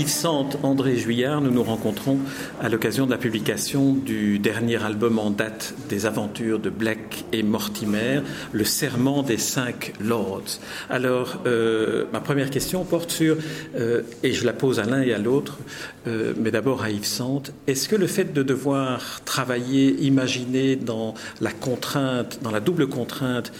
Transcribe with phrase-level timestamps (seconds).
[0.00, 2.16] Yves Sante, André Juillard, nous nous rencontrons
[2.58, 7.42] à l'occasion de la publication du dernier album en date des aventures de Black et
[7.42, 10.58] Mortimer, Le Serment des Cinq Lords.
[10.88, 13.36] Alors, euh, ma première question porte sur,
[13.76, 15.58] euh, et je la pose à l'un et à l'autre,
[16.06, 21.12] euh, mais d'abord à Yves Sante, est-ce que le fait de devoir travailler, imaginer dans
[21.42, 23.52] la contrainte, dans la double contrainte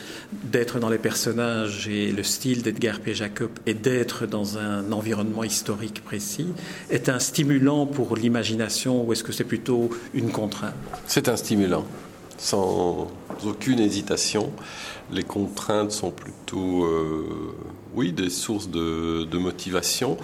[0.45, 3.13] d'être dans les personnages et le style d'Edgar P.
[3.13, 6.30] Jacob et d'être dans un environnement historique précis,
[6.91, 10.75] est un stimulant pour l'imagination ou est-ce que c'est plutôt une contrainte?
[11.07, 11.85] C'est un stimulant,
[12.39, 13.09] sans
[13.47, 14.53] aucune hésitation.
[15.13, 17.55] Les contraintes sont plutôt, euh,
[17.95, 20.17] oui, des sources de, motivation.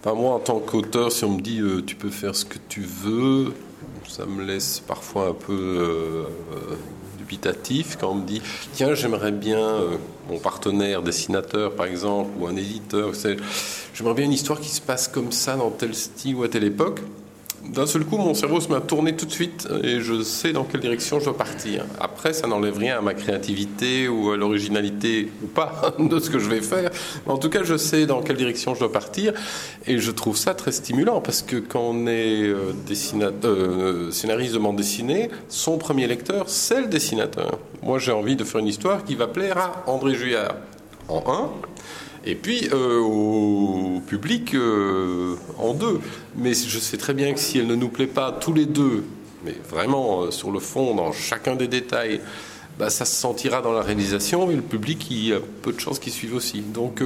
[0.00, 2.58] Enfin, moi, en tant qu'auteur, si on me dit euh, tu peux faire ce que
[2.68, 3.52] tu veux,
[4.08, 6.24] ça me laisse parfois un peu euh,
[7.18, 9.80] dubitatif quand on me dit tiens, j'aimerais bien,
[10.28, 13.12] mon partenaire dessinateur par exemple, ou un éditeur,
[13.94, 16.64] j'aimerais bien une histoire qui se passe comme ça dans tel style ou à telle
[16.64, 17.00] époque.
[17.68, 20.52] D'un seul coup, mon cerveau se met à tourner tout de suite et je sais
[20.52, 21.84] dans quelle direction je dois partir.
[22.00, 26.38] Après, ça n'enlève rien à ma créativité ou à l'originalité ou pas de ce que
[26.38, 26.90] je vais faire.
[27.26, 29.32] en tout cas, je sais dans quelle direction je dois partir
[29.86, 32.72] et je trouve ça très stimulant parce que quand on est euh,
[33.44, 37.58] euh, scénariste de bande dessinée, son premier lecteur, c'est le dessinateur.
[37.82, 40.56] Moi, j'ai envie de faire une histoire qui va plaire à André Juillard
[41.08, 41.50] en un
[42.24, 46.00] et puis euh, au public euh, en deux.
[46.36, 49.04] Mais je sais très bien que si elle ne nous plaît pas tous les deux,
[49.44, 52.20] mais vraiment euh, sur le fond, dans chacun des détails,
[52.78, 55.80] bah, ça se sentira dans la réalisation et le public, il y a peu de
[55.80, 56.60] chances qu'il suive aussi.
[56.60, 57.02] Donc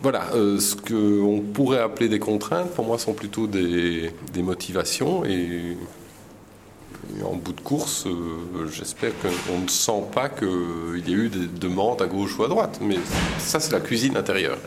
[0.00, 5.76] voilà, ce qu'on pourrait appeler des contraintes, pour moi, sont plutôt des, des motivations et
[7.24, 11.46] en bout de course, euh, j'espère qu'on ne sent pas qu'il y ait eu des
[11.46, 12.78] demandes à gauche ou à droite.
[12.82, 12.96] Mais
[13.38, 14.58] ça, c'est la cuisine intérieure.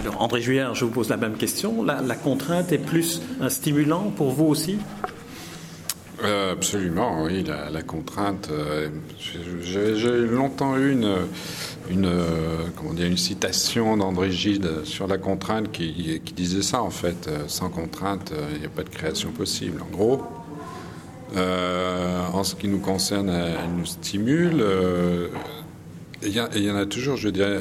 [0.00, 1.82] Alors, André Juillard, je vous pose la même question.
[1.82, 4.78] La, contrainte est plus un stimulant pour vous aussi?
[6.24, 7.44] Euh, Absolument, oui.
[7.44, 8.48] La, contrainte.
[8.50, 8.88] Euh,
[9.60, 11.16] j'ai longtemps eu une,
[11.90, 12.10] une,
[12.76, 17.28] comment dire, une citation d'André Gide sur la contrainte qui, qui, disait ça, en fait.
[17.48, 19.82] Sans contrainte, il n'y a pas de création possible.
[19.82, 20.22] En gros,
[21.36, 21.71] euh,
[22.42, 24.56] en ce qui nous concerne, elle nous stimule.
[24.58, 25.28] Euh,
[26.22, 27.60] il y, en a toujours, je dirais,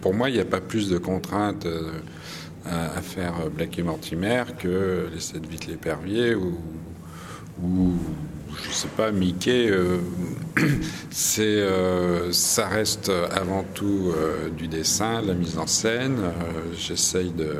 [0.00, 1.92] pour moi, il n'y a pas plus de contraintes euh,
[2.64, 6.58] à, faire Black et Mortimer que les sept vites l'épervier ou,
[7.62, 7.92] ou
[8.64, 9.70] je sais pas, Mickey,
[11.12, 14.12] ça reste avant tout
[14.56, 16.18] du dessin, de la mise en scène.
[16.76, 17.58] j'essaye de,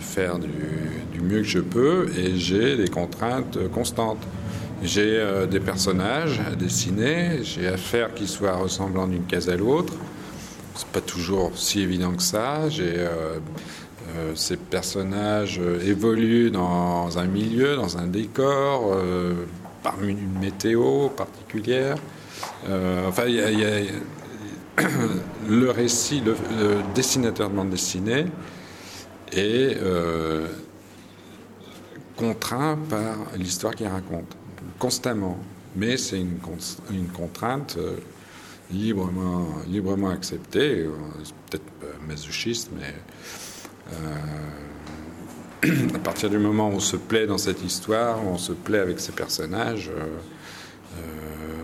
[0.00, 4.26] faire du, mieux que je peux et j'ai des contraintes constantes.
[4.84, 9.56] J'ai euh, des personnages à dessiner, j'ai à faire qu'ils soient ressemblants d'une case à
[9.56, 9.94] l'autre.
[10.74, 12.64] C'est pas toujours si évident que ça.
[12.78, 13.38] Euh,
[14.14, 18.94] euh, ces personnages évoluent dans un milieu, dans un décor,
[19.82, 21.96] parmi une météo particulière.
[23.08, 24.82] enfin, il y, a,
[25.48, 26.36] le récit, le,
[26.94, 28.26] dessinateur de bande dessinée
[29.32, 29.78] est
[32.16, 34.36] contraint par l'histoire qu'il raconte
[34.78, 35.38] constamment.
[35.76, 36.38] Mais c'est une,
[36.90, 37.96] une, contrainte euh,
[38.70, 40.80] librement, librement acceptée.
[40.80, 40.90] Euh,
[41.50, 41.64] peut-être
[42.06, 42.94] masochiste, mais
[45.64, 48.52] euh, à partir du moment où on se plaît dans cette histoire, où on se
[48.52, 49.90] plaît avec ces personnages,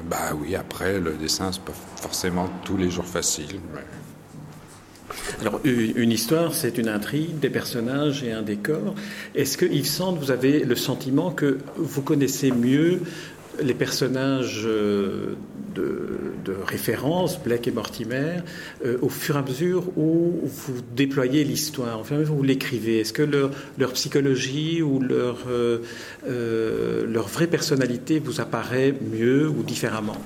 [0.09, 3.61] bah oui, après, le dessin, c'est pas forcément tous les jours facile.
[5.41, 8.95] Alors, une histoire, c'est une intrigue, des personnages et un décor.
[9.35, 13.01] Est-ce que, Yves Sand, vous avez le sentiment que vous connaissez mieux
[13.63, 15.35] les personnages euh,
[15.75, 18.39] de, référence, Blake et Mortimer,
[18.85, 22.35] euh, au fur et à mesure où vous déployez l'histoire, au fur et à mesure
[22.35, 23.01] où vous l'écrivez?
[23.01, 30.17] Est-ce que leur, psychologie ou leur, euh, leur vraie personnalité vous apparaît mieux ou différemment?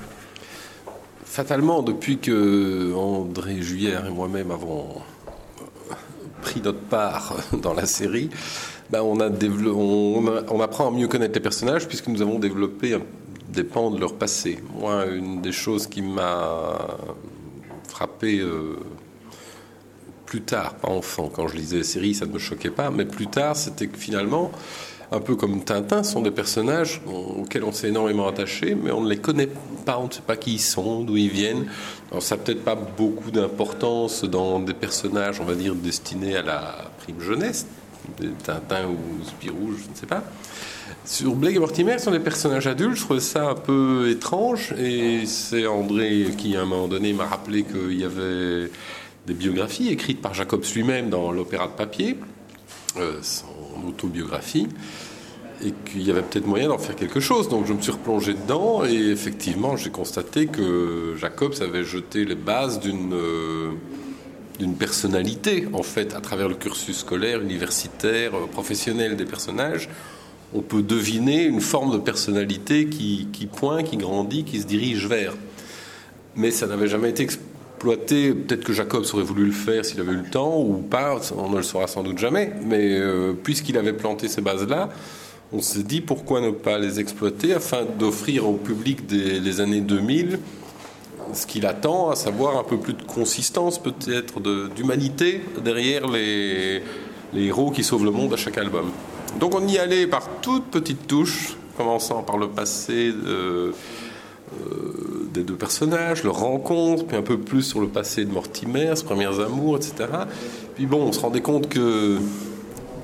[1.25, 5.03] Fatalement, depuis que André Juillère et moi-même avons
[6.45, 8.29] pris notre part dans la série,
[8.91, 12.99] ben on, apprend à mieux connaître les personnages puisque nous avons développé
[13.49, 14.59] des pans de leur passé.
[14.79, 16.77] Moi, une des choses qui m'a
[17.89, 18.77] frappé euh,
[20.27, 23.07] plus tard, pas enfant, quand je lisais la série, ça ne me choquait pas, mais
[23.07, 24.53] plus tard, c'était que finalement,
[25.15, 29.09] un peu comme Tintin, sont des personnages auxquels on s'est énormément attaché, mais on ne
[29.09, 29.49] les connaît
[29.85, 31.67] pas, on ne sait pas qui ils sont, d'où ils viennent.
[32.11, 36.43] Alors ça n'a peut-être pas beaucoup d'importance dans des personnages, on va dire, destinés à
[36.43, 37.67] la prime jeunesse,
[38.19, 40.25] des Tintins ou Spirou, je ne sais pas.
[41.05, 42.97] Sur Blake et Mortimer, ce sont des personnages adultes.
[42.97, 44.73] Je trouve ça un peu étrange.
[44.79, 48.71] Et c'est André qui, à un moment donné, m'a rappelé qu'il y avait
[49.27, 52.19] des biographies écrites par Jacobs lui-même dans l'opéra de papier,
[52.99, 53.19] euh,
[53.75, 54.69] son autobiographie,
[55.65, 57.49] et qu'il y avait peut-être moyen d'en faire quelque chose.
[57.49, 62.35] Donc je me suis replongé dedans et effectivement j'ai constaté que Jacobs avait jeté les
[62.35, 63.71] bases d'une euh,
[64.79, 69.89] personnalité en fait à travers le cursus scolaire, universitaire, euh, professionnel des personnages.
[70.53, 75.07] On peut deviner une forme de personnalité qui, qui pointe, qui grandit, qui se dirige
[75.07, 75.35] vers.
[76.37, 77.27] Mais ça n'avait jamais été
[77.85, 81.51] Peut-être que Jacob aurait voulu le faire s'il avait eu le temps ou pas, on
[81.51, 82.53] ne le saura sans doute jamais.
[82.65, 84.89] Mais euh, puisqu'il avait planté ces bases-là,
[85.53, 90.39] on s'est dit pourquoi ne pas les exploiter afin d'offrir au public des, années 2000
[91.33, 94.41] ce qu'il attend, à savoir un peu plus de consistance, peut-être
[94.75, 96.83] d'humanité derrière les,
[97.33, 98.91] les héros qui sauvent le monde à chaque album.
[99.41, 103.13] Donc on y allait par toutes petites touches, commençant par le passé.
[103.13, 103.73] De,
[104.61, 105.04] euh,
[105.35, 109.05] des deux personnages, leur rencontre, puis un peu plus sur le passé de Mortimer, ses
[109.05, 110.07] premiers amours, etc.
[110.77, 112.19] Puis bon, on se rendait compte que,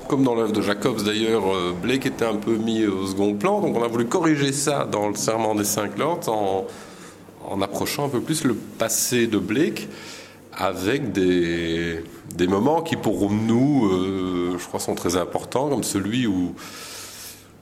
[0.07, 3.59] comme dans l'œuvre de Jacobs d'ailleurs, euh, Blake était un peu mis au second plan,
[3.59, 8.09] donc on a voulu corriger ça dans le Serment des Cinq Lords en, approchant un
[8.09, 9.89] peu plus le passé de Blake
[10.53, 12.01] avec des,
[12.33, 16.55] des moments qui pour nous, euh, je crois, sont très importants, comme celui où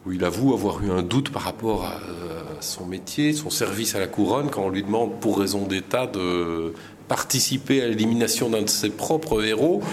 [0.09, 3.93] où il avoue avoir eu un doute par rapport à euh, son métier, son service
[3.93, 6.73] à la couronne, quand on lui demande pour raison d'État de
[7.07, 9.83] participer à l'élimination d'un de ses propres héros.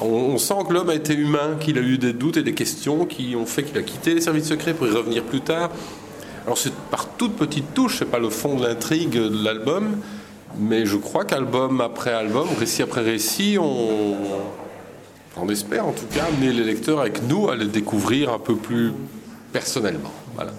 [0.00, 3.04] On, sent que l'homme a été humain, qu'il a eu des doutes et des questions
[3.04, 5.70] qui ont fait qu'il a quitté les services secrets pour y revenir plus tard.
[6.46, 9.98] Alors c'est par toutes petites touches, c'est pas le fond de l'intrigue de l'album,
[10.58, 14.16] mais je crois qu'album après album, récit après récit, on,
[15.36, 18.54] on espère en tout cas amener les lecteurs avec nous à les découvrir un peu
[18.54, 18.92] plus
[19.52, 20.12] personnellement.
[20.34, 20.52] Voilà.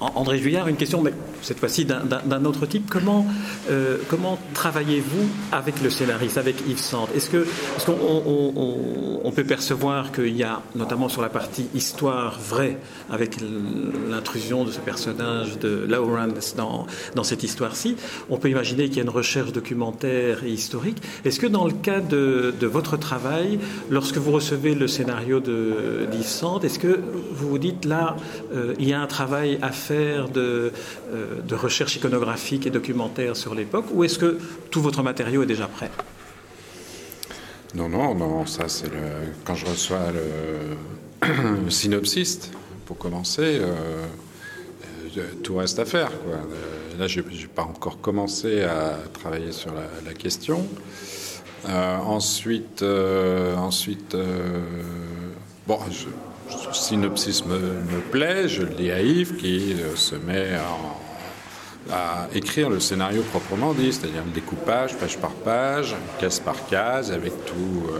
[0.00, 1.12] André Juillard, une question, mais
[1.42, 2.88] cette fois-ci d'un autre type.
[2.90, 3.26] Comment,
[3.70, 7.08] euh, comment travaillez-vous avec le scénariste, avec Yves Sand?
[7.14, 12.78] Est-ce qu'on on, peut percevoir qu'il y a, notamment sur la partie histoire vraie,
[13.10, 13.36] avec
[14.10, 16.86] l'intrusion de ce personnage de Lawrence dans,
[17.22, 17.96] cette histoire-ci,
[18.30, 20.98] on peut imaginer qu'il y a une recherche documentaire et historique.
[21.24, 23.58] Est-ce que dans le cas de, de, votre travail,
[23.90, 27.00] lorsque vous recevez le scénario d'Yves Sand, est-ce que
[27.32, 28.16] vous vous dites là,
[28.54, 30.72] euh, il y a un travail à faire de
[31.12, 34.38] euh, de recherche iconographique et documentaire sur l'époque, ou est-ce que
[34.70, 35.90] tout votre matériau est déjà prêt?
[37.74, 39.32] Non, non, non, ça c'est le...
[39.44, 42.50] quand je reçois le, synopsis,
[42.84, 44.04] pour commencer, euh,
[45.16, 46.10] euh, tout reste à faire.
[46.98, 49.72] Là, je n'ai pas encore commencé à travailler sur
[50.04, 50.66] la, question.
[51.66, 54.14] ensuite, ensuite
[55.66, 55.78] bon,
[56.68, 61.11] le synopsis me, me, plaît, je le lis à Yves qui se met en,
[61.90, 67.10] à écrire le scénario proprement dit, c'est-à-dire le découpage page par page, case par case,
[67.10, 67.98] avec tout, euh,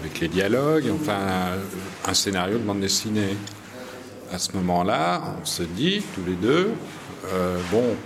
[0.00, 1.56] avec les dialogues, enfin
[2.06, 3.36] un scénario de bande dessinée.
[4.32, 6.70] À ce moment-là, on se dit tous les deux,
[7.32, 7.96] euh, bon,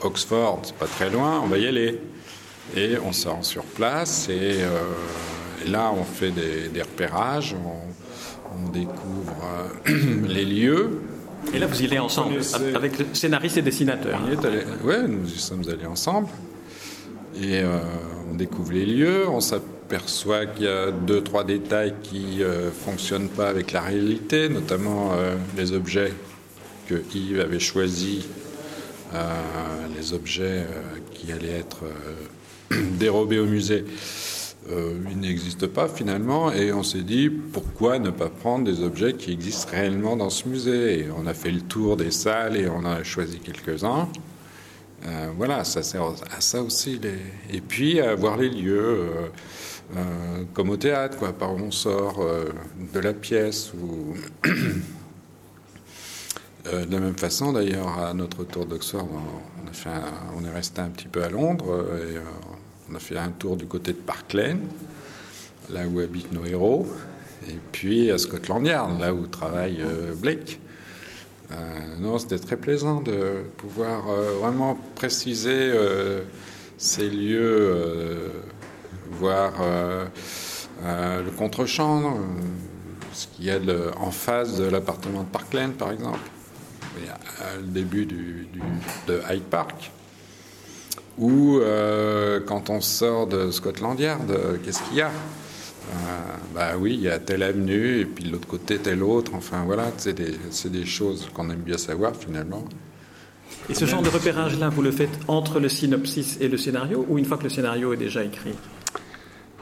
[0.00, 2.00] Oxford, c'est pas très loin, on va y aller.
[2.76, 4.80] Et on se rend sur place et, euh,
[5.66, 9.36] là, on fait des, repérages, on découvre
[10.26, 11.00] les lieux,
[11.54, 12.40] et là, vous y allez ensemble,
[12.74, 14.20] avec le scénariste et dessinateur.
[14.84, 16.28] Oui, nous y sommes allés ensemble.
[17.36, 17.78] Et euh,
[18.30, 22.70] on découvre les lieux, on s'aperçoit qu'il y a deux, trois détails qui ne euh,
[22.70, 26.12] fonctionnent pas avec la réalité, notamment euh, les objets
[26.86, 28.24] que Yves avait choisis,
[29.94, 30.66] les objets
[31.12, 31.84] qui allaient être
[32.98, 33.84] dérobés au musée
[34.70, 39.14] euh, il n'existe pas finalement, et on s'est dit pourquoi ne pas prendre des objets
[39.14, 41.08] qui existent réellement dans ce musée?
[41.16, 44.08] On a fait le tour des salles et on a choisi quelques-uns.
[45.04, 47.00] Euh, voilà, ça sert à ça aussi.
[47.52, 49.00] Et puis à voir les lieux,
[49.96, 52.24] euh, comme au théâtre, quoi, par où on sort
[52.94, 53.72] de la pièce.
[53.74, 54.14] Ou
[56.64, 59.08] de la même façon, d'ailleurs, à notre tour d'Oxford,
[60.36, 61.84] on, est resté un petit peu à Londres
[62.90, 64.60] on a fait un tour du côté de Park Lane,
[65.70, 66.86] là où habitent nos héros,
[67.48, 70.60] et puis à Scotland Yard, là où travaille euh, Blake.
[71.50, 71.54] Euh,
[72.00, 75.72] non, c'était très plaisant de pouvoir euh, vraiment préciser
[76.78, 78.32] ces lieux,
[79.12, 79.52] voir
[80.82, 82.18] le contre-champ,
[83.12, 83.58] ce qu'il y a
[83.98, 86.18] en face de l'appartement de Park Lane, par exemple,
[87.56, 88.48] le début du,
[89.06, 89.92] de Hyde Park.
[91.18, 95.10] Ou euh, quand on sort de Scotland Yard, euh, qu'est-ce qu'il y a?
[96.54, 99.32] Bah oui, il y a telle avenue, et puis de l'autre côté, telle autre.
[99.34, 100.36] Enfin voilà, c'est des,
[100.70, 102.64] des, choses qu'on aime bien savoir finalement.
[103.68, 107.18] Et ce genre de repérage-là, vous le faites entre le synopsis et le scénario, ou
[107.18, 108.54] une fois que le scénario est déjà écrit?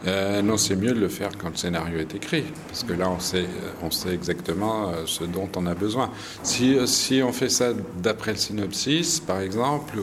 [0.07, 3.11] Euh, non, c'est mieux de le faire quand le scénario est écrit, parce que là,
[3.11, 3.47] on sait,
[3.83, 6.11] on sait exactement euh, ce dont on a besoin.
[6.42, 9.99] Si, si on fait ça d'après le synopsis, par exemple,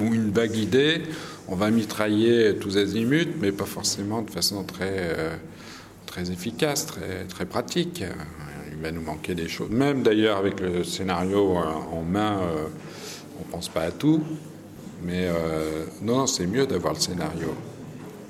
[0.00, 1.02] ou, une vague idée,
[1.48, 5.36] on va mitrailler tous azimuts, mais pas forcément de façon très, euh,
[6.30, 8.02] efficace, très, pratique.
[8.72, 9.70] Il va nous manquer des choses.
[9.70, 12.40] Même d'ailleurs, avec le scénario en main,
[13.36, 14.22] on ne pense pas à tout.
[15.04, 15.28] Mais
[16.02, 17.54] non, c'est mieux d'avoir le scénario.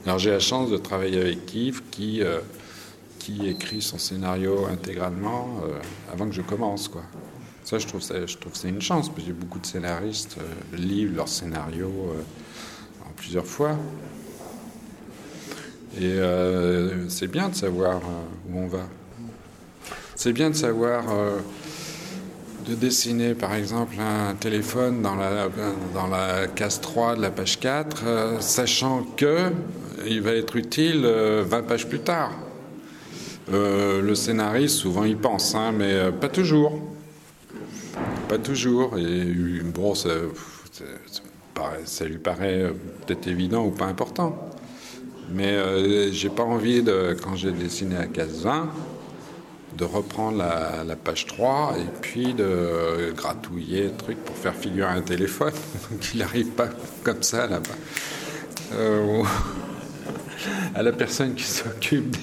[0.09, 2.41] Alors j'ai la chance de travailler avec Yves qui, euh,
[3.45, 5.79] écrit son scénario intégralement euh,
[6.11, 6.89] avant que je commence.
[6.89, 7.03] Quoi.
[7.69, 10.77] Ça, je trouve, ça, je trouve c'est une chance, parce que beaucoup de scénaristes euh,
[10.77, 11.93] livrent leur scénario
[13.05, 13.77] en plusieurs fois.
[16.01, 16.17] Et
[17.09, 18.01] c'est bien de savoir
[18.49, 18.87] où on va.
[20.15, 21.05] C'est bien de savoir
[22.69, 25.49] de dessiner par exemple un téléphone dans la,
[25.93, 29.51] dans la case 3 de la page 4, sachant que
[30.07, 32.33] il va être utile 20 euh, pages plus tard.
[33.53, 36.81] Euh, le scénariste, souvent, il pense, hein, mais euh, pas toujours.
[38.29, 38.99] Pas toujours.
[38.99, 40.11] Et bon, ça,
[42.05, 42.73] lui paraît
[43.07, 44.51] peut-être évident ou pas important.
[45.31, 48.71] Mais j'ai pas envie, de, quand j'ai dessiné à case 20,
[49.77, 55.03] de reprendre la, page 3 et puis de gratouiller le truc pour faire figurer un
[55.03, 55.53] téléphone.
[56.01, 56.69] qu'il n'arrive pas
[57.05, 57.75] comme ça là-bas
[60.75, 62.17] à la personne qui s'occupe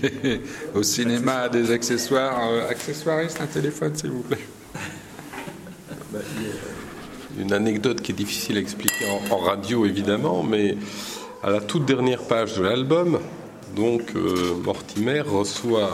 [0.73, 2.49] au cinéma des accessoires.
[2.49, 4.39] Euh, accessoiriste, un téléphone, s'il vous plaît.
[7.45, 10.75] Une anecdote qui est difficile à expliquer en, radio, évidemment, mais
[11.43, 13.19] à la toute dernière page de l'album,
[13.75, 15.91] donc euh, Mortimer reçoit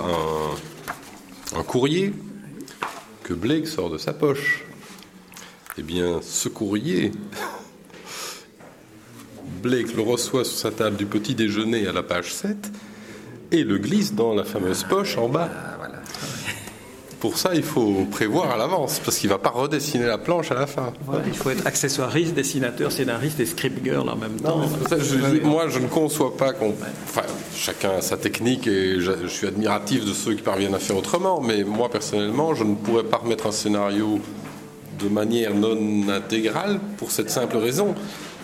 [1.53, 2.13] un, un courrier
[3.23, 4.63] que Blake sort de sa poche.
[5.77, 7.11] Eh bien, ce courrier
[9.61, 12.71] Blake le reçoit sur sa table du petit déjeuner à la page 7
[13.51, 15.49] et le glisse dans la fameuse poche en bas.
[17.21, 20.51] Pour ça, il faut prévoir à l'avance, parce qu'il ne va pas redessiner la planche
[20.51, 20.91] à la fin.
[21.27, 24.61] il faut être accessoiriste, dessinateur, scénariste et script girl en même temps.
[25.43, 26.73] moi, je ne conçois pas qu'on.
[27.03, 27.21] Enfin,
[27.55, 30.97] chacun a sa technique et je, je, suis admiratif de ceux qui parviennent à faire
[30.97, 34.19] autrement, mais moi, personnellement, je ne pourrais pas remettre un scénario
[34.99, 37.95] de manière non intégrale pour cette simple raison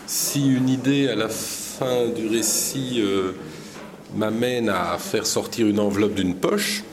[0.08, 3.34] si une idée à la fin du récit euh,
[4.16, 6.84] m'amène à faire sortir une enveloppe d'une poche,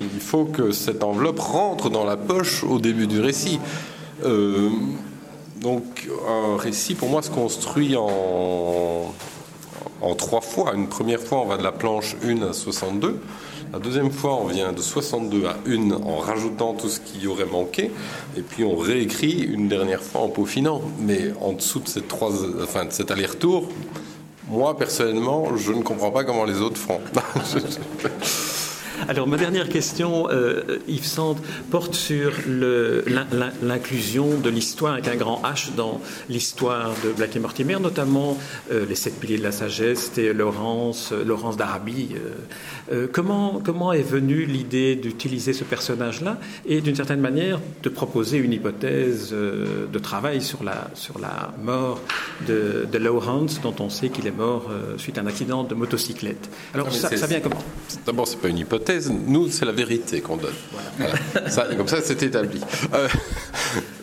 [0.00, 3.58] il faut que cette enveloppe rentre dans la poche au début du récit.
[4.24, 4.70] Euh,
[5.60, 9.12] donc un récit pour moi se construit en,
[10.16, 10.74] trois fois.
[10.74, 13.20] Une première fois on va de la planche 1 à 62.
[13.72, 17.46] La deuxième fois, on vient de 62 à 1 en rajoutant tout ce qui aurait
[17.46, 17.90] manqué.
[18.36, 20.80] Et puis on réécrit une dernière fois en peaufinant.
[21.00, 22.30] Mais en dessous de, cette trois,
[22.62, 23.68] enfin, de cet aller-retour,
[24.48, 27.00] moi personnellement, je ne comprends pas comment les autres font.
[29.08, 31.38] Alors, ma dernière question, euh, Yves Sand,
[31.70, 32.32] porte sur
[33.62, 38.36] l'inclusion de l'histoire avec un grand H dans l'histoire de Black et Mortimer, notamment
[38.72, 42.08] euh, les sept piliers de la sagesse, et Laurence, euh, Laurence d'Arabie.
[43.12, 48.52] comment, comment est venue l'idée d'utiliser ce personnage-là et, d'une certaine manière, de proposer une
[48.52, 52.00] hypothèse de travail sur la, sur la mort
[52.46, 56.48] de, de Lawrence, dont on sait qu'il est mort suite à un accident de motocyclette?
[56.74, 57.62] Alors, ça, ça vient comment?
[58.04, 58.85] D'abord, c'est pas une hypothèse
[59.26, 60.54] nous, c'est la vérité qu'on donne.
[61.76, 62.60] comme ça, c'est établi.
[62.94, 63.08] Euh,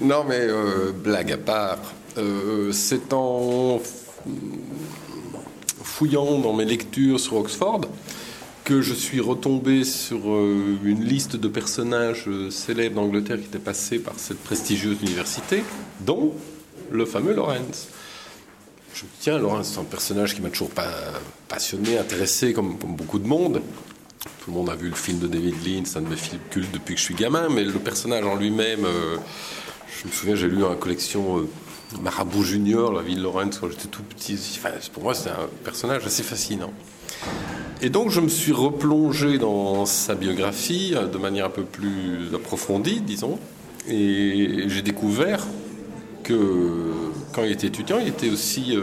[0.01, 1.79] non, mais euh, blague à part,
[2.17, 3.81] euh, c'est en
[5.83, 7.81] fouillant dans mes lectures sur Oxford
[8.63, 14.13] que je suis retombé sur une liste de personnages célèbres d'Angleterre qui étaient passés par
[14.15, 15.63] cette prestigieuse université,
[15.99, 16.33] dont
[16.89, 17.89] le fameux Lawrence.
[18.93, 20.87] Je me dis, tiens, Lawrence, c'est un personnage qui m'a toujours pas
[21.49, 23.61] passionné, intéressé comme beaucoup de monde.
[24.23, 26.41] Tout le monde a vu le film de David Lynch, c'est un de mes films
[26.49, 29.17] cultes depuis que je suis gamin, mais le personnage en lui-même, euh,
[30.01, 31.47] je me souviens, j'ai lu en collection euh,
[32.01, 34.59] Marabout Junior, la ville de Lawrence, quand j'étais tout petit.
[34.93, 36.73] pour moi, c'est un personnage assez fascinant.
[37.81, 42.33] Et donc, je me suis replongé dans sa biographie euh, de manière un peu plus
[42.33, 43.39] approfondie, disons,
[43.89, 45.45] et j'ai découvert
[46.23, 46.93] que
[47.33, 48.77] quand il était étudiant, il était aussi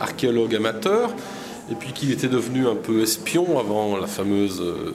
[0.00, 1.14] archéologue amateur
[1.70, 4.94] et puis qu'il était devenu un peu espion avant la fameuse, euh,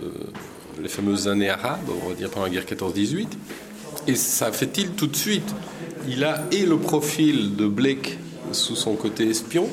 [0.82, 3.28] les fameuses années arabes, on va dire pendant la guerre 14-18.
[4.08, 5.54] Et ça fait tilt tout de suite.
[6.08, 8.18] Il a et le profil de Blake
[8.52, 9.68] sous son côté espion,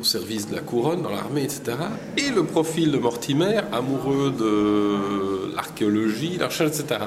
[0.00, 1.76] au service de la couronne dans l'armée, etc.
[2.16, 7.00] Et le profil de Mortimer, amoureux de l'archéologie, la recherche, etc.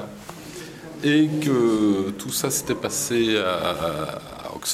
[1.04, 4.20] Et que tout ça s'était passé à,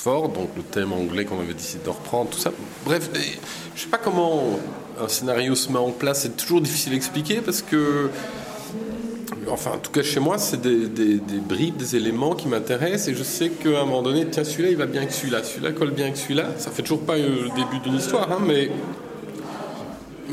[0.05, 2.51] Donc le thème anglais qu'on avait décidé de reprendre, tout ça.
[2.85, 4.59] Bref, je ne sais pas comment
[5.01, 8.11] un scénario se met en place, c'est toujours difficile à expliquer parce que
[9.49, 13.23] enfin en tout cas chez moi, c'est des, bribes, des éléments qui m'intéressent et je
[13.23, 16.07] sais qu'à un moment donné, tiens, celui-là, il va bien avec celui-là, celui-là colle bien
[16.07, 16.47] avec celui-là.
[16.59, 18.71] Ça fait toujours pas le début d'une histoire, hein, mais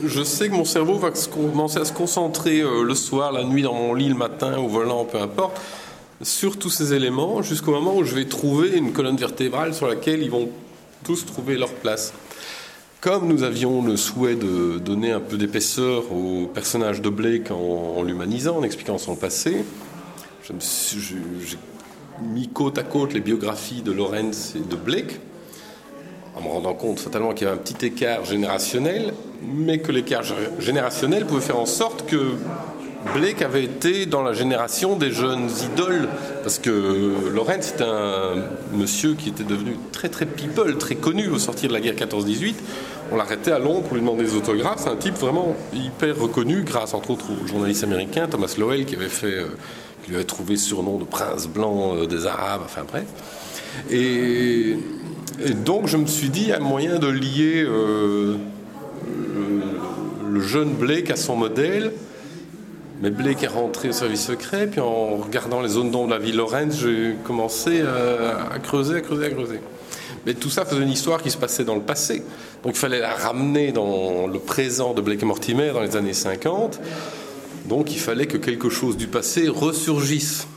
[0.04, 3.62] je sais que mon cerveau va commencer à se concentrer euh, le soir, la nuit,
[3.62, 5.60] dans mon lit, le matin, au volant, peu importe,
[6.22, 10.22] sur tous ces éléments jusqu'au moment où je vais trouver une colonne vertébrale sur laquelle
[10.22, 10.50] ils vont
[11.04, 12.14] tous trouver leur place.
[13.02, 18.04] Comme nous avions le souhait de donner un peu d'épaisseur au personnage de Blake en,
[18.04, 19.64] l'humanisant, en expliquant son passé,
[20.50, 21.58] j'ai
[22.22, 25.22] mis côte à côte les biographies de Lorenz et de Blake,
[26.36, 30.24] en me rendant compte fatalement qu'il y avait un petit écart générationnel, mais que l'écart
[30.60, 32.34] générationnel pouvait faire en sorte que
[33.16, 36.10] Blake avait été dans la génération des jeunes idoles,
[36.44, 38.36] parce que Lorenz est un
[38.74, 42.56] monsieur qui était devenu très très people, très connu au sortir de la guerre 14-18.
[43.12, 44.82] On l'arrêtait à Londres pour lui demander des autographes.
[44.84, 48.96] C'est un type vraiment hyper reconnu, grâce entre autres au journaliste américain Thomas Lowell, qui
[48.96, 49.48] avait euh,
[50.08, 53.06] lui avait trouvé surnom de prince blanc euh, des Arabes, enfin bref.
[53.90, 54.78] Et,
[55.66, 58.36] donc je me suis dit, il y a moyen de lier euh,
[60.30, 61.94] le jeune Blake à son modèle
[63.02, 66.20] mais Blake est rentré au service secret, puis en regardant les zones d'ombre de la
[66.20, 69.60] ville Lorraine, j'ai commencé à, creuser, à creuser, à creuser.
[70.26, 72.24] Mais tout ça faisait une histoire qui se passait dans le passé.
[72.64, 76.14] Donc il fallait la ramener dans le présent de Blake et Mortimer dans les années
[76.14, 76.80] 50.
[77.68, 80.48] Donc il fallait que quelque chose du passé ressurgisse.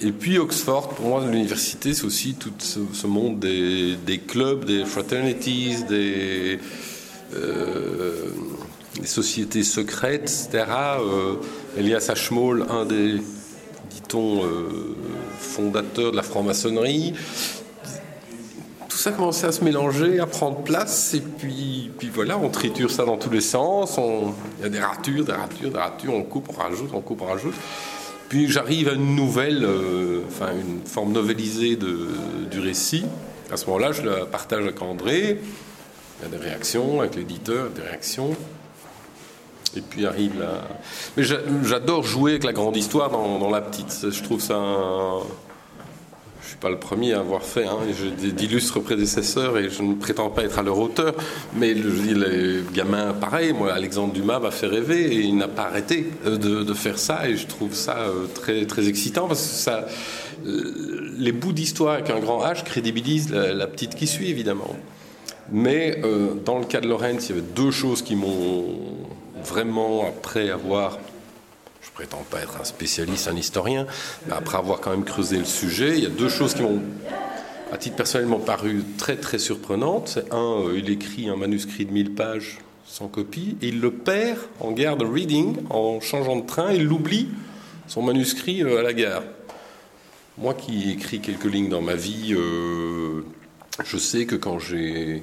[0.00, 5.84] Et puis Oxford, pour moi, l'université, c'est aussi tout ce, monde des, clubs, des fraternities,
[5.86, 6.58] des,
[7.34, 8.30] euh,
[8.98, 10.64] des sociétés secrètes, etc.
[10.98, 11.36] Euh,
[11.76, 13.18] Elias Ashmole, un des,
[13.90, 14.96] dit-on, euh,
[15.38, 17.14] fondateurs de la franc-maçonnerie.
[18.88, 22.90] Tout ça commençait à se mélanger, à prendre place, et puis, puis voilà, on triture
[22.90, 23.98] ça dans tous les sens.
[24.58, 27.22] Il y a des ratures, des ratures, des ratures, on coupe, on rajoute, on coupe,
[27.22, 27.54] on rajoute.
[28.28, 32.08] Puis j'arrive à une nouvelle, euh, enfin une forme novélisée de,
[32.50, 33.04] du récit.
[33.52, 35.40] À ce moment-là, je la partage avec André.
[36.20, 38.36] Il y a des réactions avec l'éditeur, des réactions.
[39.76, 40.62] Et puis arrive la.
[41.16, 44.10] Mais j'adore jouer avec la grande histoire dans, la petite.
[44.10, 44.58] Je trouve ça.
[46.42, 47.66] Je suis pas le premier à avoir fait.
[47.66, 47.78] Hein.
[47.96, 51.14] J'ai d'illustres prédécesseurs et je ne prétends pas être à leur hauteur.
[51.54, 53.52] Mais je dis, les gamins, pareil.
[53.52, 57.28] Moi, Alexandre Dumas m'a fait rêver et il n'a pas arrêté de, faire ça.
[57.28, 59.70] Et je trouve ça euh, très, très excitant parce que.
[60.46, 64.74] Euh, les bouts d'histoire avec un grand H crédibilisent la, petite qui suit, évidemment.
[65.52, 68.64] Mais euh, dans le cas de Lorenz, il y avait deux choses qui m'ont
[69.50, 70.98] vraiment, après avoir,
[71.82, 73.84] je prétends pas être un spécialiste, un historien,
[74.26, 76.80] mais après avoir quand même creusé le sujet, il y a deux choses qui m'ont,
[77.72, 80.20] à titre personnellement, paru très très surprenantes.
[80.30, 84.38] Un, euh, il écrit un manuscrit de 1000 pages sans copie, et il le perd
[84.60, 87.28] en gare de reading, en changeant de train, il l'oublie,
[87.88, 89.22] son manuscrit euh, à la gare.
[90.38, 93.22] Moi qui écris quelques lignes dans ma vie, euh,
[93.84, 95.22] je sais que quand j'ai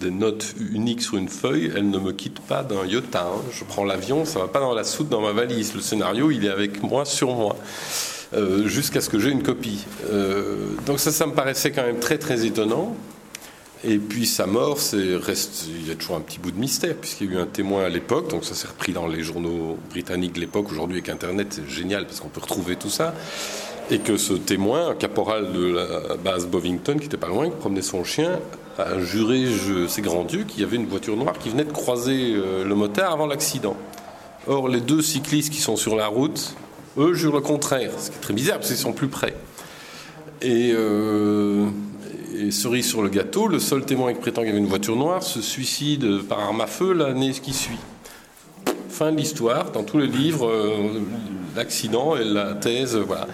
[0.00, 3.22] des notes uniques sur une feuille, elles ne me quittent pas d'un iota.
[3.22, 3.42] Hein.
[3.50, 5.74] Je prends l'avion, ça va pas dans la soute dans ma valise.
[5.74, 7.56] Le scénario, il est avec moi, sur moi,
[8.34, 9.84] euh, jusqu'à ce que j'ai une copie.
[10.10, 12.96] Euh, donc ça, ça me paraissait quand même très très étonnant.
[13.84, 14.78] Et puis sa mort,
[15.22, 17.46] reste, il y a toujours un petit bout de mystère puisqu'il y a eu un
[17.46, 20.70] témoin à l'époque, donc ça s'est repris dans les journaux britanniques de l'époque.
[20.70, 23.14] Aujourd'hui avec Internet, c'est génial parce qu'on peut retrouver tout ça.
[23.90, 27.56] Et que ce témoin, un caporal de la base Bovington, qui était pas loin, qui
[27.56, 28.40] promenait son chien,
[29.00, 32.34] juré, je, c'est grand Dieu, qu'il y avait une voiture noire qui venait de croiser
[32.34, 33.76] euh, le motard avant l'accident.
[34.46, 36.54] Or, les deux cyclistes qui sont sur la route,
[36.98, 39.34] eux jurent le contraire, ce qui est très bizarre parce qu'ils sont plus près.
[40.42, 41.66] Et, euh,
[42.50, 45.22] cerise sur le gâteau, le seul témoin qui prétend qu'il y avait une voiture noire
[45.22, 47.78] se suicide par arme à feu l'année qui suit.
[48.90, 51.00] Fin de l'histoire, dans tous les livres, euh,
[51.56, 53.26] l'accident et la thèse, voilà.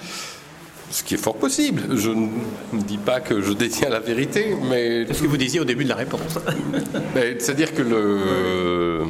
[0.92, 1.96] Ce qui est fort possible.
[1.96, 5.06] Je ne dis pas que je détiens la vérité, mais.
[5.06, 6.38] C'est ce que vous disiez au début de la réponse.
[7.14, 9.04] C'est-à-dire que le,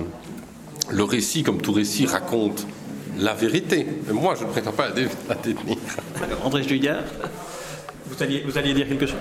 [0.90, 2.68] le récit, comme tout récit, raconte
[3.18, 3.85] la vérité.
[4.07, 5.77] Mais moi, je ne prétends pas la détenir.
[6.45, 7.03] André Juillard,
[8.07, 9.18] vous alliez, vous alliez dire quelque chose?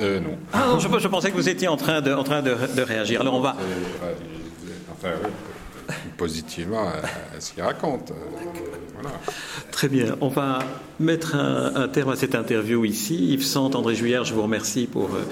[0.00, 0.38] Euh, non.
[0.52, 3.22] Ah, je, pensais que vous étiez en train de, en train de, réagir.
[3.22, 3.56] Alors on va.
[4.92, 5.30] enfin, oui.
[6.16, 8.12] Positivement à, ce qu'il raconte.
[9.70, 10.16] Très bien.
[10.20, 10.60] On va
[10.98, 13.32] mettre un, terme à cette interview ici.
[13.32, 15.24] Yves Sant, André Juillard, je vous remercie pour, euh,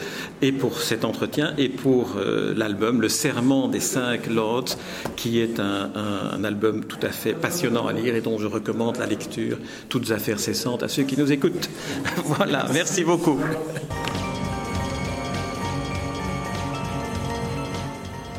[0.42, 4.76] et pour cet entretien et pour euh, l'album Le Serment des cinq Lords,
[5.16, 8.98] qui est un, un, album tout à fait passionnant à lire et dont je recommande
[8.98, 11.70] la lecture, toutes affaires cessantes, à ceux qui nous écoutent.
[12.24, 13.38] voilà, merci beaucoup.